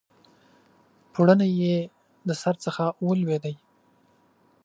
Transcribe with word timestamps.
پوړنی 1.13 1.49
یې 1.63 1.77
د 2.27 2.29
سر 2.41 2.55
څخه 2.65 2.85
ولوېدی 3.05 3.55